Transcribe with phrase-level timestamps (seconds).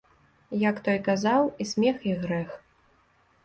[0.61, 2.59] Як той казаў, і смех і грэх.